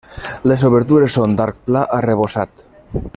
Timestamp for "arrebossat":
2.01-2.69